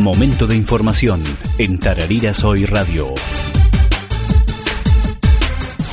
Momento 0.00 0.46
de 0.46 0.56
información 0.56 1.22
en 1.58 1.78
Tarariras 1.78 2.42
Hoy 2.44 2.64
Radio. 2.64 3.14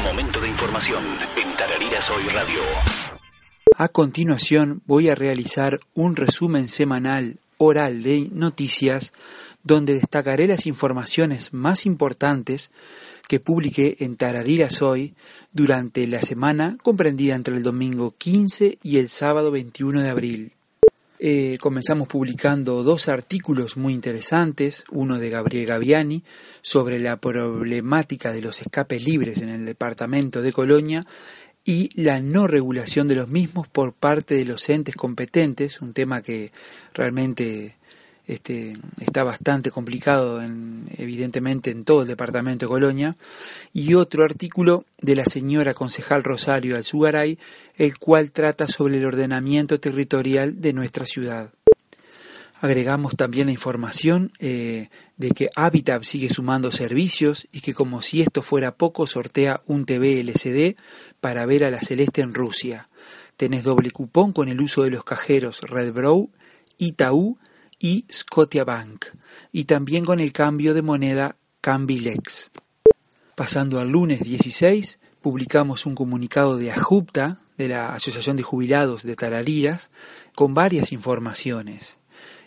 Momento 0.04 0.40
de 0.40 0.48
información 0.48 1.04
en 1.36 1.58
Tarariras 1.58 2.10
Hoy 2.10 2.24
Radio. 2.30 2.60
A 3.78 3.90
continuación 3.90 4.82
voy 4.86 5.10
a 5.10 5.16
realizar 5.16 5.80
un 5.94 6.16
resumen 6.16 6.70
semanal 6.70 7.40
oral 7.58 8.02
de 8.02 8.30
noticias 8.32 9.12
donde 9.64 9.96
destacaré 9.96 10.48
las 10.48 10.66
informaciones 10.66 11.54
más 11.54 11.86
importantes 11.86 12.72
que 13.28 13.42
publiqué 13.42 13.98
en 14.00 14.16
Tarariras 14.16 14.82
Hoy 14.82 15.14
durante 15.52 16.08
la 16.08 16.22
semana 16.22 16.78
comprendida 16.82 17.36
entre 17.36 17.58
el 17.58 17.64
domingo 17.64 18.16
15 18.18 18.80
y 18.82 18.98
el 18.98 19.10
sábado 19.10 19.52
21 19.52 20.02
de 20.02 20.10
abril. 20.10 20.54
Eh, 21.22 21.58
comenzamos 21.60 22.08
publicando 22.08 22.82
dos 22.82 23.10
artículos 23.10 23.76
muy 23.76 23.94
interesantes, 23.94 24.86
uno 24.90 25.20
de 25.20 25.30
Gabriel 25.30 25.66
Gaviani 25.66 26.24
sobre 26.62 26.98
la 26.98 27.18
problemática 27.18 28.32
de 28.32 28.42
los 28.42 28.62
escapes 28.62 29.04
libres 29.04 29.42
en 29.42 29.50
el 29.50 29.66
departamento 29.66 30.42
de 30.42 30.54
Colonia 30.54 31.06
y 31.66 31.90
la 32.02 32.22
no 32.22 32.48
regulación 32.48 33.10
de 33.10 33.16
los 33.16 33.28
mismos 33.28 33.68
por 33.68 33.92
parte 33.92 34.36
de 34.36 34.46
los 34.46 34.70
entes 34.70 34.96
competentes, 34.96 35.82
un 35.82 35.92
tema 35.92 36.22
que 36.22 36.54
realmente 36.94 37.76
este, 38.30 38.74
está 39.00 39.24
bastante 39.24 39.72
complicado 39.72 40.42
en, 40.42 40.88
evidentemente 40.98 41.72
en 41.72 41.84
todo 41.84 42.04
el 42.04 42.08
departamento 42.08 42.66
de 42.66 42.70
Colonia, 42.70 43.18
y 43.74 43.96
otro 43.96 44.24
artículo 44.24 44.86
de 45.02 45.16
la 45.16 45.26
señora 45.26 45.74
concejal 45.74 46.24
Rosario 46.24 46.76
Alzugaray, 46.76 47.40
el 47.76 47.98
cual 47.98 48.32
trata 48.32 48.68
sobre 48.68 48.98
el 48.98 49.06
ordenamiento 49.06 49.80
territorial 49.80 50.62
de 50.62 50.74
nuestra 50.74 51.06
ciudad. 51.06 51.52
Agregamos 52.62 53.16
también 53.16 53.48
la 53.48 53.54
información 53.54 54.32
eh, 54.38 54.90
de 55.18 55.32
que 55.32 55.48
Habitat 55.56 56.04
sigue 56.04 56.30
sumando 56.30 56.72
servicios 56.72 57.48
y 57.52 57.62
que 57.62 57.74
como 57.74 58.02
si 58.04 58.22
esto 58.22 58.42
fuera 58.44 58.76
poco 58.76 59.08
sortea 59.08 59.62
un 59.66 59.86
TV 59.86 60.20
LCD 60.20 60.76
para 61.20 61.46
ver 61.46 61.64
a 61.64 61.72
la 61.72 61.80
Celeste 61.80 62.22
en 62.22 62.34
Rusia. 62.34 62.90
Tenés 63.38 63.64
doble 63.64 63.90
cupón 63.92 64.34
con 64.34 64.50
el 64.50 64.62
uso 64.62 64.84
de 64.84 64.92
los 64.92 65.06
cajeros 65.06 65.62
Redbrow, 65.62 66.30
Itaú 66.78 67.38
y 67.80 68.06
Scotiabank, 68.12 69.06
y 69.52 69.64
también 69.64 70.04
con 70.04 70.20
el 70.20 70.32
cambio 70.34 70.74
de 70.74 70.82
moneda 70.82 71.38
Cambilex. 71.62 72.52
Pasando 73.36 73.80
al 73.80 73.90
lunes 73.90 74.22
16, 74.22 75.00
publicamos 75.22 75.86
un 75.86 75.96
comunicado 75.96 76.58
de 76.58 76.72
AJUPTA, 76.72 77.40
de 77.58 77.68
la 77.70 77.94
Asociación 77.94 78.36
de 78.36 78.44
Jubilados 78.44 79.04
de 79.04 79.16
Tarariras, 79.16 79.92
con 80.36 80.54
varias 80.54 80.92
informaciones. 80.92 81.98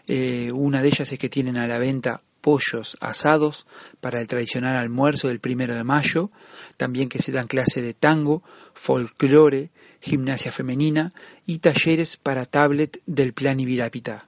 Eh, 0.06 0.52
una 0.52 0.82
de 0.82 0.88
ellas 0.88 1.12
es 1.12 1.18
que 1.18 1.28
tienen 1.28 1.56
a 1.56 1.66
la 1.66 1.78
venta 1.78 2.22
pollos 2.40 2.96
asados 3.00 3.66
para 4.00 4.20
el 4.20 4.26
tradicional 4.26 4.76
almuerzo 4.76 5.28
del 5.28 5.40
primero 5.40 5.74
de 5.74 5.84
mayo, 5.84 6.30
también 6.76 7.08
que 7.08 7.22
se 7.22 7.32
dan 7.32 7.46
clase 7.46 7.80
de 7.80 7.94
tango, 7.94 8.42
folclore, 8.74 9.70
gimnasia 10.00 10.50
femenina 10.50 11.14
y 11.46 11.58
talleres 11.58 12.16
para 12.16 12.44
tablet 12.44 13.00
del 13.06 13.32
plan 13.32 13.60
Ibirapita 13.60 14.26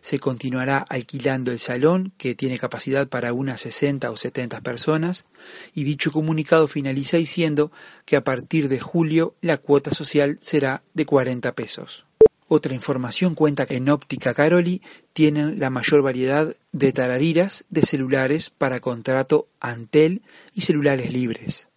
se 0.00 0.18
continuará 0.18 0.78
alquilando 0.78 1.52
el 1.52 1.60
salón, 1.60 2.12
que 2.18 2.34
tiene 2.34 2.58
capacidad 2.58 3.08
para 3.08 3.32
unas 3.32 3.60
60 3.60 4.10
o 4.10 4.16
70 4.16 4.60
personas, 4.60 5.24
y 5.74 5.84
dicho 5.84 6.12
comunicado 6.12 6.68
finaliza 6.68 7.16
diciendo 7.16 7.72
que 8.04 8.16
a 8.16 8.24
partir 8.24 8.68
de 8.68 8.80
julio 8.80 9.34
la 9.40 9.58
cuota 9.58 9.92
social 9.92 10.38
será 10.40 10.82
de 10.94 11.06
40 11.06 11.52
pesos. 11.52 12.06
Otra 12.50 12.74
información 12.74 13.34
cuenta 13.34 13.66
que 13.66 13.76
en 13.76 13.90
Óptica 13.90 14.32
Caroli 14.32 14.80
tienen 15.12 15.60
la 15.60 15.68
mayor 15.68 16.02
variedad 16.02 16.56
de 16.72 16.92
tarariras 16.92 17.66
de 17.68 17.82
celulares 17.82 18.48
para 18.48 18.80
contrato 18.80 19.48
Antel 19.60 20.22
y 20.54 20.62
celulares 20.62 21.12
libres. 21.12 21.67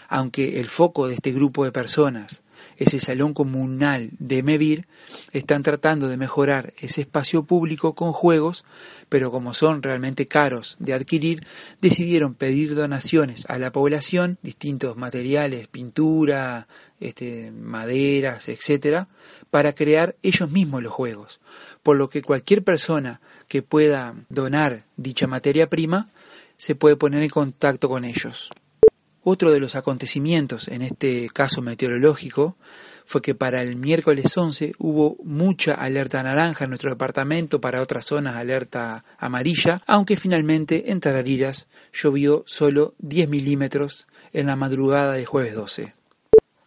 Aunque 0.08 0.60
el 0.60 0.68
foco 0.70 1.08
de 1.08 1.16
este 1.16 1.32
grupo 1.32 1.66
de 1.66 1.72
personas 1.72 2.44
ese 2.78 3.00
salón 3.00 3.34
comunal 3.34 4.12
de 4.20 4.44
Mevir, 4.44 4.88
están 5.32 5.64
tratando 5.64 6.08
de 6.08 6.18
mejorar 6.18 6.74
ese 6.80 7.02
espacio 7.02 7.44
público 7.44 7.96
con 7.96 8.14
juegos, 8.14 8.66
pero 9.10 9.32
como 9.32 9.54
son 9.54 9.84
realmente 9.84 10.28
caros 10.28 10.78
de 10.80 10.94
adquirir, 10.94 11.46
decidieron 11.82 12.34
pedir 12.34 12.76
donaciones 12.76 13.46
a 13.48 13.58
la 13.58 13.72
población, 13.72 14.38
distintos 14.42 14.98
materiales, 14.98 15.68
pintura, 15.68 16.68
este, 17.00 17.52
maderas, 17.52 18.50
etcétera, 18.50 19.08
para 19.52 19.74
crear 19.74 20.16
ellos 20.24 20.52
mismos 20.52 20.84
los 20.84 20.94
juegos. 20.94 21.40
Por 21.84 21.98
lo 21.98 22.10
que 22.10 22.22
cualquier 22.22 22.64
persona 22.64 23.22
que 23.48 23.62
pueda 23.62 24.16
donar 24.30 24.86
dicha 24.98 25.28
materia 25.28 25.70
prima 25.70 26.10
se 26.58 26.76
puede 26.76 26.96
poner 26.96 27.24
en 27.24 27.30
contacto 27.30 27.88
con 27.88 28.04
ellos. 28.04 28.50
Otro 29.30 29.52
de 29.52 29.60
los 29.60 29.76
acontecimientos 29.76 30.70
en 30.70 30.82
este 30.82 31.28
caso 31.28 31.62
meteorológico 31.62 32.56
fue 33.06 33.22
que 33.22 33.36
para 33.36 33.62
el 33.62 33.76
miércoles 33.76 34.38
11 34.38 34.72
hubo 34.78 35.18
mucha 35.22 35.74
alerta 35.74 36.24
naranja 36.24 36.64
en 36.64 36.70
nuestro 36.70 36.92
departamento, 36.92 37.60
para 37.60 37.82
otras 37.82 38.06
zonas 38.06 38.36
alerta 38.36 39.04
amarilla, 39.18 39.82
aunque 39.86 40.16
finalmente 40.16 40.92
en 40.92 41.02
Tarariras 41.02 41.68
llovió 41.92 42.46
solo 42.48 42.94
10 43.00 43.28
milímetros 43.28 44.08
en 44.32 44.48
la 44.48 44.56
madrugada 44.56 45.12
del 45.12 45.26
jueves 45.26 45.56
12. 45.56 45.94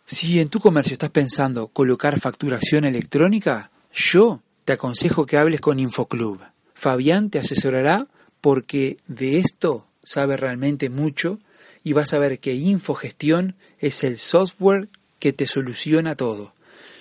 Si 0.05 0.39
en 0.39 0.51
tu 0.51 0.61
comercio 0.61 0.93
estás 0.93 1.09
pensando 1.09 1.69
colocar 1.69 2.21
facturación 2.21 2.85
electrónica, 2.85 3.71
yo 3.91 4.43
te 4.67 4.75
aconsejo 4.75 5.25
que 5.25 5.39
hables 5.39 5.63
con 5.63 5.81
Infoclub. 5.81 6.43
Fabián 6.75 7.31
te 7.31 7.39
asesorará 7.39 8.07
porque 8.43 8.99
de 9.07 9.39
esto 9.39 9.87
sabe 10.05 10.37
realmente 10.37 10.91
mucho 10.91 11.39
y 11.83 11.93
vas 11.93 12.13
a 12.13 12.19
ver 12.19 12.39
que 12.39 12.55
Infogestión 12.55 13.57
es 13.79 14.05
el 14.05 14.19
software 14.19 14.89
que 15.19 15.33
te 15.33 15.47
soluciona 15.47 16.15
todo. 16.15 16.53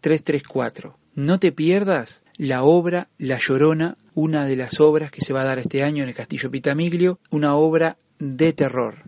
098-823-334. 0.08 0.96
No 1.16 1.40
te 1.40 1.52
pierdas 1.52 2.24
la 2.38 2.64
obra 2.64 3.10
La 3.18 3.40
Llorona, 3.40 3.98
una 4.14 4.46
de 4.46 4.56
las 4.56 4.80
obras 4.80 5.12
que 5.12 5.22
se 5.22 5.34
va 5.34 5.42
a 5.42 5.46
dar 5.46 5.60
este 5.60 5.84
año 5.84 6.04
en 6.04 6.10
el 6.10 6.16
Castillo 6.16 6.52
Pitamiglio, 6.52 7.20
una 7.30 7.56
obra 7.56 7.98
de 8.20 8.54
terror. 8.54 9.04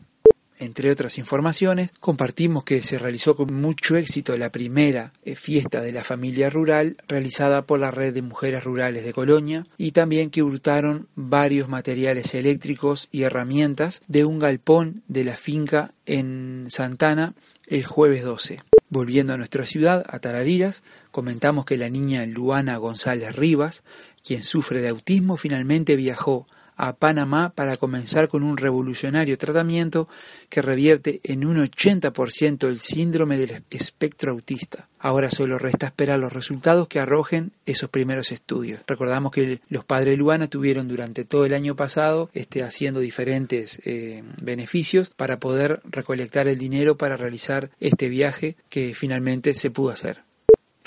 Entre 0.60 0.92
otras 0.92 1.18
informaciones, 1.18 1.92
compartimos 2.02 2.66
que 2.66 2.82
se 2.82 2.98
realizó 2.98 3.34
con 3.34 3.54
mucho 3.54 3.96
éxito 3.96 4.36
la 4.36 4.52
primera 4.52 5.14
eh, 5.24 5.36
fiesta 5.36 5.82
de 5.82 5.94
la 5.94 6.04
familia 6.04 6.50
rural 6.50 6.98
realizada 7.08 7.66
por 7.66 7.80
la 7.80 7.92
Red 7.92 8.14
de 8.14 8.22
Mujeres 8.22 8.66
Rurales 8.66 9.06
de 9.06 9.14
Colonia 9.14 9.64
y 9.78 9.94
también 9.94 10.30
que 10.30 10.44
hurtaron 10.44 11.08
varios 11.16 11.70
materiales 11.70 12.36
eléctricos 12.36 13.08
y 13.10 13.24
herramientas 13.24 14.02
de 14.10 14.26
un 14.26 14.38
galpón 14.38 15.02
de 15.08 15.24
la 15.24 15.38
finca 15.38 15.94
en 16.06 16.66
Santana 16.68 17.36
el 17.68 17.86
jueves 17.86 18.26
12. 18.26 18.60
Volviendo 18.90 19.34
a 19.34 19.38
nuestra 19.38 19.66
ciudad, 19.66 20.04
a 20.10 20.18
Tarariras, 20.18 20.82
comentamos 21.12 21.66
que 21.66 21.78
la 21.78 21.90
niña 21.90 22.26
Luana 22.26 22.76
González 22.78 23.36
Rivas, 23.36 23.84
quien 24.24 24.44
sufre 24.44 24.82
de 24.82 24.90
autismo, 24.90 25.38
finalmente 25.38 25.96
viajó 25.96 26.48
a 26.80 26.94
Panamá 26.94 27.52
para 27.54 27.76
comenzar 27.76 28.30
con 28.30 28.42
un 28.42 28.56
revolucionario 28.56 29.38
tratamiento 29.38 30.08
que 30.48 30.62
revierte 30.62 31.20
en 31.24 31.46
un 31.46 31.58
80% 31.58 32.68
el 32.70 32.80
síndrome 32.80 33.38
del 33.38 33.64
espectro 33.70 34.32
autista. 34.32 34.88
Ahora 34.98 35.30
solo 35.30 35.58
resta 35.58 35.88
esperar 35.88 36.20
los 36.20 36.32
resultados 36.32 36.88
que 36.88 37.00
arrojen 37.00 37.52
esos 37.66 37.90
primeros 37.90 38.32
estudios. 38.32 38.82
Recordamos 38.88 39.34
que 39.34 39.60
los 39.68 39.84
padres 39.84 40.18
Luana 40.18 40.48
tuvieron 40.48 40.88
durante 40.88 41.26
todo 41.26 41.46
el 41.46 41.54
año 41.54 41.76
pasado 41.76 42.30
este, 42.34 42.64
haciendo 42.64 43.02
diferentes 43.02 43.82
eh, 43.86 44.24
beneficios 44.42 45.10
para 45.10 45.40
poder 45.40 45.82
recolectar 45.84 46.48
el 46.48 46.58
dinero 46.58 46.98
para 46.98 47.18
realizar 47.18 47.72
este 47.82 48.08
viaje 48.08 48.56
que 48.70 48.96
finalmente 48.96 49.54
se 49.54 49.70
pudo 49.70 49.90
hacer. 49.90 50.29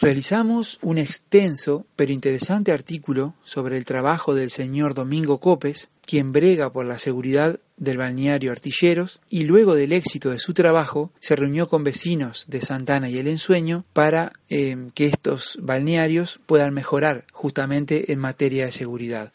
Realizamos 0.03 0.81
un 0.83 0.99
extenso 0.99 1.87
pero 1.95 2.11
interesante 2.11 2.73
artículo 2.73 3.35
sobre 3.45 3.77
el 3.77 3.85
trabajo 3.85 4.35
del 4.35 4.51
señor 4.51 4.95
Domingo 4.95 5.39
Copes, 5.39 5.91
quien 6.05 6.33
brega 6.33 6.73
por 6.73 6.87
la 6.87 6.99
seguridad 6.99 7.61
del 7.77 7.99
balneario 7.99 8.51
Artilleros 8.51 9.21
y 9.31 9.45
luego 9.45 9.77
del 9.77 9.93
éxito 9.93 10.31
de 10.31 10.41
su 10.41 10.55
trabajo 10.55 11.13
se 11.21 11.37
reunió 11.37 11.69
con 11.69 11.85
vecinos 11.85 12.47
de 12.49 12.63
Santana 12.63 13.09
y 13.11 13.19
el 13.19 13.29
Ensueño 13.29 13.85
para 13.93 14.33
eh, 14.49 14.77
que 14.93 15.07
estos 15.07 15.57
balnearios 15.63 16.41
puedan 16.47 16.75
mejorar 16.75 17.25
justamente 17.33 18.11
en 18.11 18.19
materia 18.19 18.65
de 18.65 18.73
seguridad. 18.73 19.33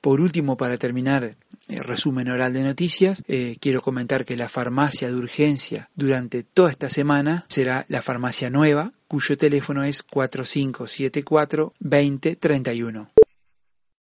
Por 0.00 0.20
último, 0.20 0.56
para 0.56 0.78
terminar 0.78 1.36
el 1.68 1.84
resumen 1.84 2.28
oral 2.28 2.52
de 2.52 2.64
noticias, 2.64 3.22
eh, 3.28 3.56
quiero 3.60 3.82
comentar 3.82 4.24
que 4.24 4.36
la 4.36 4.48
farmacia 4.48 5.06
de 5.06 5.14
urgencia 5.14 5.88
durante 5.94 6.42
toda 6.42 6.70
esta 6.70 6.90
semana 6.90 7.46
será 7.46 7.86
la 7.88 8.02
farmacia 8.02 8.50
nueva, 8.50 8.92
cuyo 9.12 9.36
teléfono 9.36 9.84
es 9.84 10.02
4574 10.02 11.74
2031. 11.80 13.11